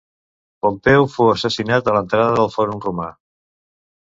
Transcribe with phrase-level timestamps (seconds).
[0.65, 3.07] Pompeu fou assassinat a l'entrada del fòrum romà.